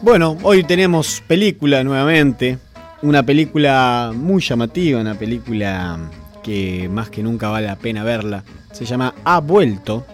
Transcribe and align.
Bueno, 0.00 0.38
hoy 0.44 0.62
tenemos 0.62 1.20
película 1.26 1.82
nuevamente. 1.82 2.58
Una 3.02 3.24
película 3.24 4.12
muy 4.14 4.40
llamativa, 4.40 5.00
una 5.00 5.18
película 5.18 5.98
que 6.42 6.88
más 6.88 7.10
que 7.10 7.20
nunca 7.20 7.48
vale 7.48 7.66
la 7.66 7.74
pena 7.76 8.04
verla. 8.04 8.44
Se 8.70 8.84
llama 8.84 9.12
Ha 9.24 9.40
vuelto. 9.40 10.06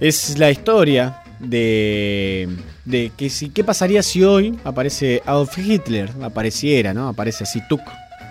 Es 0.00 0.38
la 0.38 0.50
historia 0.50 1.22
de, 1.38 2.46
de 2.84 3.10
que 3.16 3.30
si, 3.30 3.48
qué 3.48 3.64
pasaría 3.64 4.02
si 4.02 4.22
hoy 4.22 4.58
aparece 4.64 5.22
Adolf 5.24 5.56
Hitler, 5.56 6.10
apareciera, 6.22 6.92
¿no? 6.92 7.08
Aparece 7.08 7.44
así 7.44 7.60
Tuck 7.68 7.82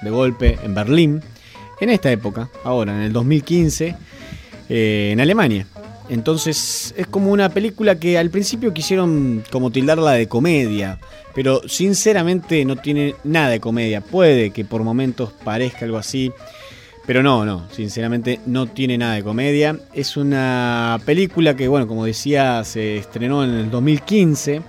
de 0.04 0.10
golpe 0.12 0.60
en 0.64 0.76
Berlín, 0.76 1.22
en 1.82 1.90
esta 1.90 2.12
época, 2.12 2.50
ahora, 2.64 2.96
en 2.96 3.02
el 3.02 3.14
2015, 3.14 3.96
eh, 4.70 5.10
en 5.14 5.20
Alemania. 5.20 5.66
Entonces 6.10 6.94
es 6.98 7.08
como 7.08 7.32
una 7.32 7.50
película 7.50 8.00
que 8.00 8.18
al 8.18 8.32
principio 8.32 8.74
quisieron 8.74 9.44
como 9.52 9.72
tildarla 9.72 10.14
de 10.14 10.28
comedia, 10.28 11.00
pero 11.36 11.62
sinceramente 11.68 12.66
no 12.66 12.76
tiene 12.78 13.16
nada 13.24 13.50
de 13.50 13.60
comedia. 13.60 14.02
Puede 14.02 14.50
que 14.50 14.66
por 14.66 14.84
momentos 14.84 15.32
parezca 15.44 15.86
algo 15.86 15.98
así, 15.98 16.32
pero 17.06 17.24
no, 17.24 17.46
no, 17.46 17.68
sinceramente 17.72 18.40
no 18.46 18.68
tiene 18.68 18.98
nada 18.98 19.16
de 19.16 19.24
comedia. 19.24 19.80
Es 19.94 20.18
una 20.18 21.00
película 21.06 21.56
que, 21.56 21.68
bueno, 21.68 21.88
como 21.88 22.06
decía, 22.06 22.64
se 22.64 22.98
estrenó 22.98 23.44
en 23.44 23.52
el 23.52 23.72
2015. 23.72 24.62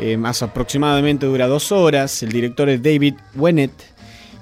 Eh, 0.00 0.16
más 0.16 0.42
aproximadamente 0.42 1.26
dura 1.26 1.48
dos 1.48 1.72
horas. 1.72 2.22
El 2.22 2.30
director 2.30 2.68
es 2.68 2.82
David 2.82 3.14
Wennett. 3.34 3.72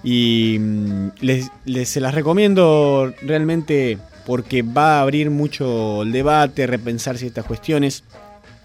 Y 0.04 0.58
mm, 0.60 1.08
les, 1.20 1.50
se 1.88 2.00
las 2.00 2.14
recomiendo 2.14 3.12
realmente 3.22 3.98
porque 4.26 4.62
va 4.62 4.98
a 4.98 5.02
abrir 5.02 5.30
mucho 5.30 6.02
el 6.02 6.10
debate, 6.10 6.66
repensar 6.66 7.16
ciertas 7.16 7.44
cuestiones. 7.44 8.02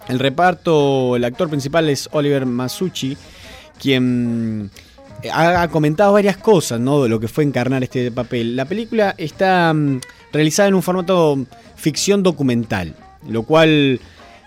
El 0.09 0.17
reparto, 0.17 1.15
el 1.15 1.23
actor 1.23 1.49
principal 1.49 1.87
es 1.87 2.09
Oliver 2.11 2.47
Masucci, 2.47 3.15
quien 3.79 4.71
eh, 5.21 5.29
ha, 5.31 5.67
comentado 5.67 6.13
varias 6.13 6.37
cosas 6.37 6.79
¿no? 6.79 7.03
de 7.03 7.09
lo 7.09 7.19
que 7.19 7.27
fue 7.27 7.43
encarnar 7.43 7.83
este 7.83 8.11
papel. 8.11 8.55
La 8.55 8.65
película 8.65 9.13
está 9.19 9.71
mm, 9.71 10.01
realizada 10.33 10.67
en 10.67 10.73
un 10.73 10.81
formato 10.81 11.45
ficción 11.75 12.23
documental, 12.23 12.95
lo 13.27 13.43
cual 13.43 13.99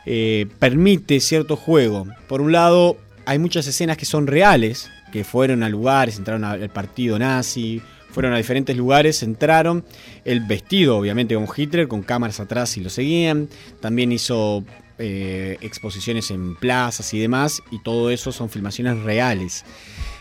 eh, 0.07 0.47
permite 0.59 1.21
cierto 1.21 1.55
juego. 1.55 2.09
Por 2.27 2.41
un 2.41 2.51
lado, 2.51 2.97
hay 3.25 3.39
muchas 3.39 3.69
escenas 3.69 3.97
que 3.97 4.05
son 4.05 4.27
reales, 4.27 4.91
que 5.13 5.23
fueron 5.23 5.63
a 5.63 5.69
lugares, 5.69 6.19
entraron 6.19 6.43
al 6.43 6.71
partido 6.71 7.21
nazi, 7.21 7.81
fueron 8.15 8.33
a 8.33 8.37
diferentes 8.37 8.77
lugares, 8.77 9.25
entraron, 9.25 9.85
el 10.25 10.41
vestido 10.41 10.97
obviamente 10.97 11.35
con 11.35 11.49
Hitler, 11.55 11.89
con 11.89 12.03
cámaras 12.03 12.39
atrás 12.39 12.77
y 12.77 12.81
lo 12.81 12.89
seguían, 12.89 13.49
también 13.81 14.13
hizo 14.13 14.65
eh, 14.97 15.59
exposiciones 15.61 16.31
en 16.31 16.55
plazas 16.55 17.13
y 17.13 17.19
demás, 17.19 17.61
y 17.73 17.83
todo 17.83 18.11
eso 18.11 18.31
son 18.31 18.49
filmaciones 18.49 19.01
reales. 19.01 19.65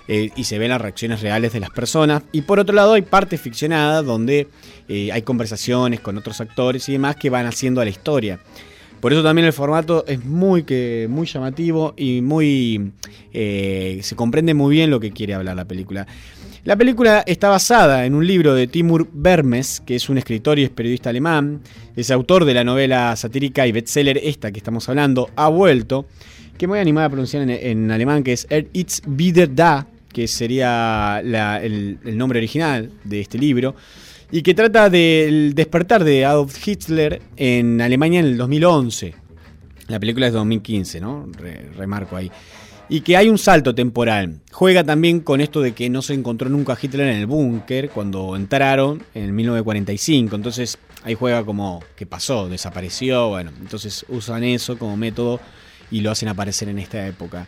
Eh, 0.10 0.32
y 0.36 0.44
se 0.44 0.58
ven 0.58 0.70
las 0.70 0.82
reacciones 0.82 1.22
reales 1.22 1.54
de 1.54 1.62
las 1.62 1.70
personas. 1.70 2.24
Y 2.34 2.42
por 2.42 2.60
otro 2.60 2.76
lado 2.76 2.92
hay 2.94 3.04
parte 3.04 3.38
ficcionada 3.38 4.02
donde 4.02 4.50
eh, 4.90 5.14
hay 5.14 5.22
conversaciones 5.22 6.02
con 6.02 6.18
otros 6.18 6.42
actores 6.42 6.90
y 6.90 6.94
demás 6.94 7.16
que 7.16 7.30
van 7.30 7.46
haciendo 7.46 7.80
a 7.80 7.86
la 7.86 7.90
historia. 7.90 8.38
Por 9.00 9.14
eso 9.14 9.24
también 9.24 9.46
el 9.46 9.54
formato 9.54 10.04
es 10.06 10.26
muy, 10.26 10.64
que, 10.64 11.08
muy 11.10 11.26
llamativo 11.26 11.94
y 11.96 12.22
muy 12.22 12.92
se 13.32 14.16
comprende 14.18 14.54
muy 14.54 14.76
bien 14.76 14.90
lo 14.90 15.00
que 15.00 15.12
quiere 15.12 15.36
hablar 15.36 15.56
la 15.56 15.66
película. 15.66 16.06
La 16.66 16.78
película 16.78 17.26
está 17.28 17.50
basada 17.50 18.06
en 18.06 18.16
un 18.16 18.26
libro 18.26 18.56
de 18.56 18.68
Timur 18.68 19.06
Vermes, 19.12 19.82
que 19.86 19.96
es 19.96 20.08
un 20.08 20.18
escritor 20.18 20.58
y 20.58 20.64
es 20.64 20.70
periodista 20.70 21.10
alemán. 21.10 21.60
Es 21.94 22.10
autor 22.10 22.46
de 22.46 22.54
la 22.54 22.64
novela 22.64 23.14
satírica 23.18 23.68
y 23.68 23.74
bestseller 23.74 24.18
esta 24.24 24.50
que 24.50 24.60
estamos 24.60 24.88
hablando, 24.88 25.30
Ha 25.36 25.50
vuelto, 25.50 26.06
que 26.58 26.66
me 26.66 26.72
voy 26.72 26.80
a 26.80 26.82
animar 26.84 27.04
a 27.04 27.10
pronunciar 27.10 27.50
en, 27.50 27.92
alemán, 27.92 28.24
que 28.24 28.32
es 28.32 28.48
Er 28.50 28.70
It's 28.72 29.02
wieder 29.06 29.54
da, 29.54 29.88
que 30.14 30.26
sería 30.26 31.20
el, 31.22 32.00
nombre 32.18 32.40
original 32.40 32.92
de 33.04 33.20
este 33.20 33.38
libro, 33.38 33.76
y 34.32 34.42
que 34.42 34.54
trata 34.54 34.90
del 34.90 35.56
despertar 35.56 36.06
de 36.06 36.24
Adolf 36.24 36.66
Hitler 36.66 37.22
en 37.36 37.82
Alemania 37.82 38.22
en 38.22 38.26
el 38.28 38.38
2011. 38.38 39.14
La 39.90 40.00
película 40.00 40.28
es 40.28 40.34
2015, 40.34 41.02
¿no? 41.02 41.28
remarco 41.76 42.16
ahí 42.16 42.32
y 42.94 43.02
que 43.02 43.18
hay 43.18 43.28
un 43.28 43.40
salto 43.40 43.74
temporal. 43.74 44.42
Juega 44.52 44.84
también 44.84 45.22
con 45.22 45.42
esto 45.42 45.62
de 45.62 45.72
que 45.72 45.90
no 45.90 46.04
se 46.04 46.14
encontró 46.14 46.48
nunca 46.48 46.78
Hitler 46.80 47.08
en 47.08 47.22
el 47.22 47.26
búnker 47.26 47.90
cuando 47.90 48.36
entraron 48.36 49.02
en 49.16 49.34
1945. 49.34 50.36
Entonces 50.36 50.78
ahí 51.04 51.16
juega 51.16 51.44
como 51.44 51.84
que 51.96 52.06
pasó, 52.06 52.48
desapareció. 52.48 53.30
Bueno, 53.30 53.52
entonces 53.60 54.06
usan 54.10 54.44
eso 54.44 54.78
como 54.78 54.96
método 54.96 55.40
y 55.90 56.02
lo 56.02 56.12
hacen 56.12 56.30
aparecer 56.30 56.70
en 56.70 56.78
esta 56.78 57.08
época. 57.08 57.48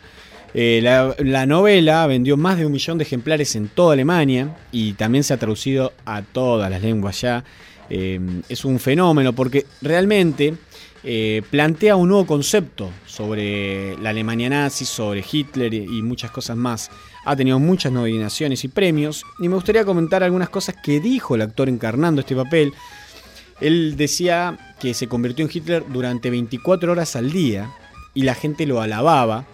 Eh, 0.52 0.80
la, 0.82 1.46
novela 1.46 2.04
vendió 2.08 2.36
más 2.36 2.58
de 2.58 2.66
un 2.66 2.72
millón 2.72 2.98
de 2.98 3.04
ejemplares 3.04 3.54
en 3.54 3.68
toda 3.68 3.92
Alemania 3.92 4.56
y 4.72 4.94
también 4.94 5.22
se 5.22 5.32
ha 5.32 5.36
traducido 5.36 5.92
a 6.04 6.22
todas 6.22 6.68
las 6.68 6.82
lenguas 6.82 7.20
ya. 7.20 7.44
Eh, 7.88 8.18
es 8.48 8.64
un 8.64 8.80
fenómeno 8.80 9.32
porque 9.32 9.64
realmente 9.80 10.56
eh, 11.08 11.42
plantea 11.52 11.94
un 11.94 12.08
nuevo 12.08 12.26
concepto 12.26 12.90
sobre 13.06 13.96
la 13.98 14.10
Alemania 14.10 14.48
nazi, 14.48 14.84
sobre 14.84 15.24
Hitler 15.30 15.72
y 15.72 16.02
muchas 16.02 16.32
cosas 16.32 16.56
más. 16.56 16.90
Ha 17.24 17.36
tenido 17.36 17.60
muchas 17.60 17.92
nominaciones 17.92 18.64
y 18.64 18.68
premios 18.68 19.22
y 19.38 19.48
me 19.48 19.54
gustaría 19.54 19.84
comentar 19.84 20.24
algunas 20.24 20.48
cosas 20.48 20.74
que 20.82 20.98
dijo 20.98 21.36
el 21.36 21.42
actor 21.42 21.68
encarnando 21.68 22.22
este 22.22 22.34
papel. 22.34 22.72
Él 23.60 23.96
decía 23.96 24.74
que 24.80 24.94
se 24.94 25.06
convirtió 25.06 25.44
en 25.44 25.50
Hitler 25.54 25.84
durante 25.88 26.28
24 26.28 26.90
horas 26.90 27.14
al 27.14 27.30
día 27.30 27.70
y 28.12 28.22
la 28.22 28.34
gente 28.34 28.66
lo 28.66 28.80
alababa. 28.80 29.44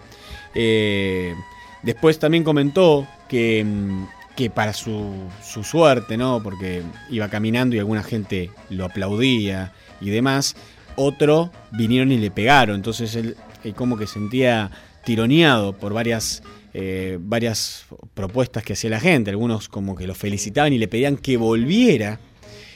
Eh, 0.55 1.35
después 1.83 2.17
también 2.17 2.43
comentó 2.43 3.07
que, 3.29 3.63
mm, 3.63 4.05
que 4.35 4.49
para 4.49 4.73
su, 4.73 5.13
su, 5.43 5.63
suerte, 5.63 6.17
¿no? 6.17 6.41
porque 6.41 6.81
iba 7.11 7.29
caminando 7.29 7.75
y 7.75 7.79
alguna 7.79 8.01
gente 8.01 8.49
lo 8.71 8.85
aplaudía 8.85 9.71
y 10.01 10.09
demás, 10.09 10.55
otro 10.95 11.51
vinieron 11.71 12.11
y 12.11 12.17
le 12.17 12.31
pegaron. 12.31 12.75
Entonces 12.75 13.15
él, 13.15 13.35
como 13.75 13.97
que 13.97 14.07
sentía 14.07 14.71
tironeado 15.03 15.73
por 15.73 15.93
varias, 15.93 16.43
eh, 16.73 17.17
varias 17.19 17.85
propuestas 18.13 18.63
que 18.63 18.73
hacía 18.73 18.89
la 18.89 18.99
gente. 18.99 19.31
Algunos 19.31 19.69
como 19.69 19.95
que 19.95 20.07
lo 20.07 20.15
felicitaban 20.15 20.73
y 20.73 20.77
le 20.77 20.87
pedían 20.87 21.17
que 21.17 21.37
volviera. 21.37 22.19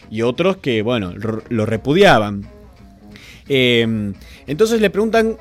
Y 0.09 0.22
otros 0.22 0.57
que, 0.57 0.81
bueno, 0.81 1.13
lo 1.50 1.66
repudiaban. 1.66 2.47
Em, 3.50 4.13
entonces 4.45 4.81
le 4.81 4.89
preguntan, 4.89 5.38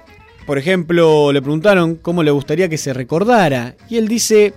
por 0.46 0.58
ejemplo, 0.58 1.32
le 1.32 1.42
preguntaron 1.42 1.96
cómo 1.96 2.22
le 2.22 2.30
gustaría 2.30 2.68
que 2.68 2.78
se 2.78 2.92
recordara. 2.92 3.74
Y 3.88 3.96
él 3.96 4.08
dice 4.08 4.54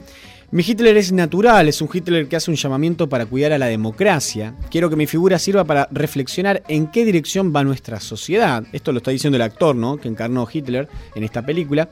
mi 0.52 0.64
Hitler 0.64 0.98
es 0.98 1.12
natural, 1.12 1.68
es 1.70 1.80
un 1.80 1.90
Hitler 1.94 2.28
que 2.28 2.36
hace 2.36 2.50
un 2.50 2.58
llamamiento 2.58 3.08
para 3.08 3.28
cuidar 3.28 3.54
a 3.54 3.60
la 3.60 3.68
democracia. 3.68 4.56
Quiero 4.72 4.90
que 4.90 4.96
mi 4.96 5.06
figura 5.06 5.38
sirva 5.38 5.64
para 5.64 5.88
reflexionar 5.92 6.64
en 6.68 6.88
qué 6.88 7.06
dirección 7.06 7.54
va 7.56 7.64
nuestra 7.64 8.00
sociedad. 8.00 8.64
Esto 8.72 8.92
lo 8.92 8.98
está 8.98 9.12
diciendo 9.12 9.36
el 9.36 9.44
actor, 9.44 9.76
¿no? 9.76 9.98
Que 9.98 10.08
encarnó 10.08 10.48
Hitler 10.52 10.88
en 11.14 11.24
esta 11.24 11.46
película. 11.46 11.90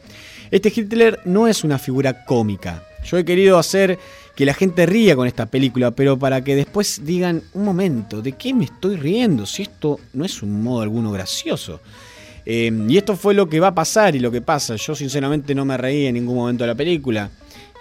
Este 0.50 0.74
Hitler 0.76 1.20
no 1.26 1.48
es 1.48 1.64
una 1.64 1.78
figura 1.78 2.26
cómica. 2.26 2.84
Yo 3.06 3.18
he 3.18 3.26
querido 3.26 3.60
hacer 3.60 4.00
que 4.36 4.46
la 4.46 4.56
gente 4.56 4.88
ría 4.88 5.16
con 5.16 5.28
esta 5.28 5.46
película, 5.46 5.92
pero 5.92 6.18
para 6.18 6.44
que 6.44 6.56
después 6.56 7.02
digan, 7.04 7.44
un 7.54 7.64
momento, 7.64 8.24
¿de 8.24 8.32
qué 8.32 8.56
me 8.56 8.66
estoy 8.66 8.96
riendo? 8.96 9.46
Si 9.46 9.62
esto 9.62 10.00
no 10.14 10.26
es 10.26 10.42
un 10.42 10.64
modo 10.64 10.82
alguno 10.82 11.12
gracioso. 11.12 11.80
Eh, 12.44 12.72
y 12.88 12.98
esto 12.98 13.16
fue 13.16 13.34
lo 13.34 13.48
que 13.48 13.60
va 13.60 13.68
a 13.68 13.76
pasar 13.76 14.16
y 14.16 14.20
lo 14.20 14.32
que 14.32 14.42
pasa. 14.42 14.78
Yo 14.78 14.96
sinceramente 14.96 15.54
no 15.54 15.64
me 15.64 15.78
reí 15.78 16.08
en 16.08 16.16
ningún 16.16 16.38
momento 16.38 16.64
de 16.64 16.70
la 16.70 16.76
película. 16.76 17.30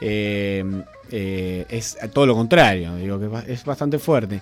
Eh, 0.00 0.64
eh, 1.10 1.66
es 1.68 1.96
todo 2.12 2.26
lo 2.26 2.34
contrario, 2.34 2.96
digo 2.96 3.18
que 3.18 3.52
es 3.52 3.64
bastante 3.64 3.98
fuerte. 3.98 4.40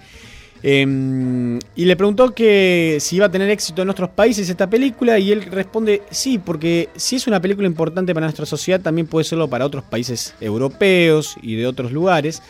Em, 0.67 1.59
y 1.77 1.85
le 1.85 1.95
preguntó 1.95 2.35
que 2.35 2.97
si 2.99 3.17
iba 3.17 3.27
a 3.27 3.31
tener 3.31 3.51
éxito 3.51 3.83
en 3.83 3.87
nuestros 3.87 4.09
países 4.09 4.49
esta 4.49 4.67
película 4.67 5.19
y 5.19 5.31
él 5.31 5.43
responde 5.43 6.01
sí, 6.11 6.39
porque 6.39 6.89
si 6.97 7.17
es 7.17 7.27
una 7.27 7.39
película 7.39 7.67
importante 7.67 8.15
para 8.15 8.25
nuestra 8.25 8.47
sociedad, 8.47 8.81
también 8.81 9.07
puede 9.07 9.25
serlo 9.25 9.47
para 9.47 9.67
otros 9.67 9.85
países 9.85 10.35
europeos 10.41 11.37
y 11.43 11.57
de 11.57 11.67
otros 11.67 11.93
lugares. 11.93 12.43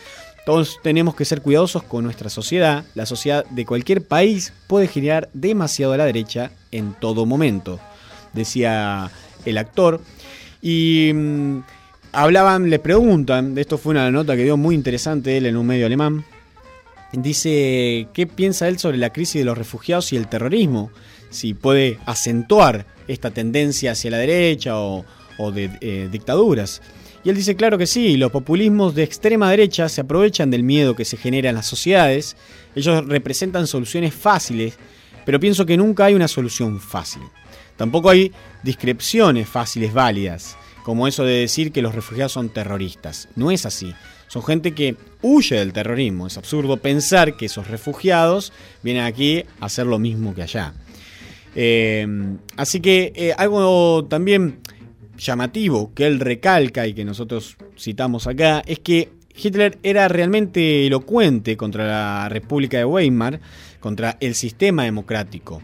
Todos 0.47 0.79
tenemos 0.81 1.17
que 1.17 1.25
ser 1.25 1.43
cuidadosos 1.43 1.83
con 1.83 2.05
nuestra 2.05 2.31
sociedad. 2.31 2.85
La 2.95 3.05
sociedad 3.05 3.45
de 3.47 3.67
cualquier 3.67 4.07
país 4.07 4.53
puede 4.69 4.87
girar 4.87 5.29
demasiado 5.33 5.95
a 5.95 5.97
la 5.97 6.05
derecha 6.05 6.53
en 6.71 6.95
todo 6.95 7.27
momento, 7.27 7.81
decía 8.33 9.11
el 9.45 9.59
actor. 9.59 10.01
Y 10.63 11.11
mm, 11.13 11.59
hablaban, 12.15 12.71
le 12.71 12.79
preguntan, 12.79 13.57
esto 13.59 13.79
fue 13.79 13.91
una 13.91 14.11
nota 14.11 14.37
que 14.37 14.45
dio 14.45 14.57
muy 14.57 14.75
interesante 14.75 15.37
él 15.37 15.47
en 15.47 15.57
un 15.57 15.67
medio 15.67 15.87
alemán, 15.87 16.25
dice 17.13 18.09
qué 18.13 18.27
piensa 18.27 18.69
él 18.69 18.79
sobre 18.79 18.99
la 18.99 19.13
crisis 19.13 19.41
de 19.41 19.45
los 19.45 19.59
refugiados 19.59 20.13
y 20.13 20.17
el 20.17 20.29
terrorismo, 20.29 20.91
si 21.31 21.55
puede 21.55 21.99
acentuar 22.07 22.87
esta 23.09 23.31
tendencia 23.31 23.93
hacia 23.93 24.11
la 24.11 24.19
derecha 24.19 24.79
o, 24.79 25.05
de 25.53 25.71
eh, 25.81 26.09
dictaduras. 26.11 26.81
Y 27.25 27.31
él 27.31 27.37
dice, 27.37 27.57
claro 27.57 27.79
que 27.79 27.87
sí, 27.87 28.17
los 28.17 28.31
populismos 28.31 28.95
de 28.95 29.03
extrema 29.03 29.51
derecha 29.51 29.89
se 29.89 30.03
aprovechan 30.03 30.51
del 30.51 30.63
miedo 30.63 30.95
que 30.95 31.05
se 31.05 31.17
genera 31.17 31.49
en 31.49 31.57
las 31.57 31.67
sociedades, 31.67 32.37
ellos 32.75 33.07
representan 33.07 33.67
soluciones 33.67 34.15
fáciles, 34.15 34.75
pero 35.25 35.41
pienso 35.41 35.65
que 35.65 35.77
nunca 35.77 36.05
hay 36.05 36.15
una 36.15 36.29
solución 36.29 36.81
fácil. 36.81 37.23
Tampoco 37.77 38.11
hay 38.11 38.31
discreciones 38.63 39.49
fáciles 39.49 39.93
válidas. 39.93 40.57
Como 40.85 41.09
eso 41.09 41.25
de 41.25 41.41
decir 41.41 41.73
que 41.73 41.81
los 41.83 41.95
refugiados 41.95 42.33
son 42.33 42.51
terroristas. 42.51 43.29
No 43.37 43.51
es 43.51 43.65
así. 43.65 43.95
Son 44.29 44.43
gente 44.43 44.73
que 44.73 44.97
huye 45.23 45.57
del 45.57 45.73
terrorismo. 45.73 46.27
Es 46.27 46.37
absurdo 46.37 46.77
pensar 46.77 47.39
que 47.39 47.47
esos 47.47 47.69
refugiados 47.69 48.53
vienen 48.83 49.05
aquí 49.05 49.45
a 49.61 49.67
hacer 49.67 49.87
lo 49.87 49.99
mismo 49.99 50.35
que 50.35 50.43
allá. 50.43 50.75
Eh, 51.57 52.07
así 52.57 52.81
que 52.81 53.13
eh, 53.17 53.35
algo 53.39 54.05
también 54.05 54.61
llamativo 55.17 55.93
que 55.95 56.07
él 56.07 56.21
recalca 56.21 56.87
y 56.87 56.93
que 56.93 57.05
nosotros 57.05 57.57
citamos 57.79 58.27
acá 58.27 58.63
es 58.67 58.81
que 58.81 59.09
Hitler 59.35 59.79
era 59.83 60.07
realmente 60.09 60.87
elocuente 60.87 61.57
contra 61.57 61.87
la 61.87 62.29
República 62.29 62.77
de 62.77 62.85
Weimar, 62.85 63.41
contra 63.81 64.19
el 64.21 64.35
sistema 64.35 64.85
democrático. 64.85 65.63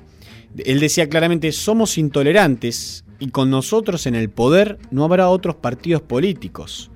Él 0.56 0.81
decía 0.81 1.11
claramente, 1.11 1.52
somos 1.52 1.99
intolerantes 1.99 3.05
y 3.20 3.28
con 3.28 3.50
nosotros 3.50 4.06
en 4.06 4.17
el 4.17 4.31
poder 4.31 4.78
no 4.90 5.05
habrá 5.05 5.28
otros 5.28 5.55
partidos 5.55 6.02
políticos. 6.02 6.90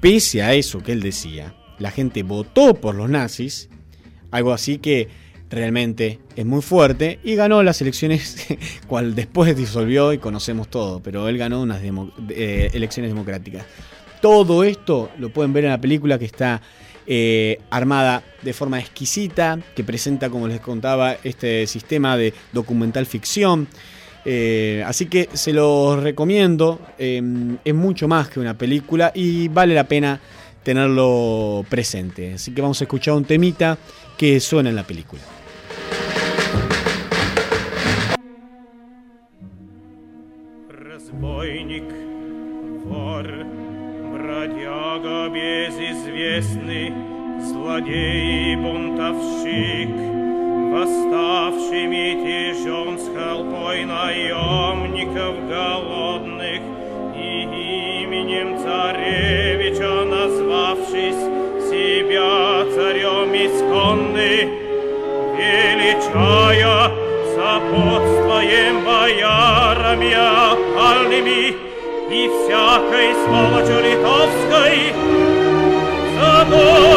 Pese 0.00 0.42
a 0.42 0.54
eso 0.54 0.78
que 0.82 0.92
él 0.92 1.02
decía, 1.02 1.54
la 1.78 1.90
gente 1.90 2.22
votó 2.22 2.74
por 2.74 2.94
los 2.94 3.10
nazis, 3.10 3.68
algo 4.30 4.52
así 4.52 4.78
que 4.78 5.08
realmente 5.50 6.20
es 6.34 6.46
muy 6.46 6.62
fuerte 6.62 7.18
y 7.22 7.34
ganó 7.34 7.62
las 7.62 7.80
elecciones, 7.80 8.46
cual 8.86 9.14
después 9.14 9.56
disolvió 9.56 10.12
y 10.12 10.18
conocemos 10.18 10.68
todo, 10.68 11.00
pero 11.00 11.28
él 11.28 11.36
ganó 11.36 11.60
unas 11.60 11.82
eh, 11.82 12.70
elecciones 12.72 13.10
democráticas. 13.10 13.66
Todo 14.20 14.64
esto 14.64 15.10
lo 15.18 15.30
pueden 15.30 15.52
ver 15.52 15.64
en 15.64 15.70
la 15.70 15.80
película 15.80 16.18
que 16.18 16.24
está 16.24 16.62
eh, 17.06 17.60
armada 17.70 18.22
de 18.42 18.52
forma 18.52 18.80
exquisita, 18.80 19.60
que 19.74 19.84
presenta, 19.84 20.30
como 20.30 20.48
les 20.48 20.60
contaba, 20.60 21.16
este 21.22 21.66
sistema 21.66 22.16
de 22.16 22.34
documental 22.52 23.06
ficción. 23.06 23.68
Eh, 24.25 24.83
así 24.85 25.07
que 25.07 25.29
se 25.33 25.51
los 25.51 26.01
recomiendo, 26.01 26.79
es 26.97 27.73
mucho 27.73 28.07
más 28.07 28.29
que 28.29 28.39
una 28.39 28.57
película 28.57 29.11
y 29.15 29.47
vale 29.47 29.73
la 29.73 29.85
pena 29.85 30.19
tenerlo 30.63 31.65
presente. 31.69 32.33
Así 32.35 32.53
que 32.53 32.61
vamos 32.61 32.79
a 32.81 32.83
escuchar 32.83 33.15
un 33.15 33.25
temita 33.25 33.77
que 34.17 34.39
suena 34.39 34.69
en 34.69 34.75
la 34.75 34.83
película. 34.83 35.21
Разбойник, 40.69 41.89
вор, 42.85 43.27
бродяга 44.13 45.29
безызвестный, 45.29 46.93
злодей 47.41 48.53
и 48.53 48.55
бунтовщик, 48.55 49.89
Восставший 50.76 51.86
мятежом 51.86 52.98
с 52.98 53.06
холпой 53.16 53.86
наемников 53.86 55.48
голодных 55.48 56.60
и 57.16 58.02
именем 58.02 58.58
царевича 58.58 60.04
назвавшись, 60.04 61.22
себя 61.70 62.66
царем 62.74 63.32
исконный, 63.32 64.42
величая 65.38 66.90
сопутствуем 67.34 68.84
боярами 68.84 70.12
опальными 70.12 71.56
и 72.10 72.28
всякой 72.28 73.14
сволочью 73.24 73.80
литовской, 73.80 74.92
крушить 76.18 76.95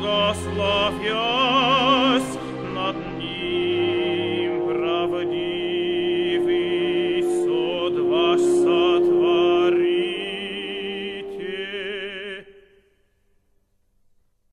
Bogoslovio 0.00 1.39